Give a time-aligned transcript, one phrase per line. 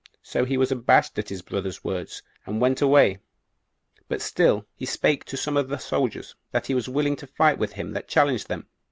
[0.23, 3.19] So he was abashed at his brother's words, and went away,
[4.07, 7.59] but still he spake to some of the soldiers that he was willing to fight
[7.59, 8.65] with him that challenged them.